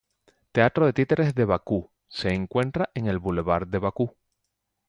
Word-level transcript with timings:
Teatro 0.51 0.87
de 0.87 0.93
títeres 0.93 1.35
de 1.35 1.45
Bakú 1.45 1.91
se 2.07 2.33
encuentra 2.33 2.89
en 2.95 3.05
el 3.05 3.19
Bulevard 3.19 3.67
de 3.67 3.77
Bakú. 3.77 4.15